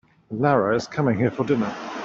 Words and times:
Lara 0.31 0.75
is 0.75 0.87
coming 0.87 1.15
here 1.15 1.29
for 1.29 1.43
dinner. 1.43 1.71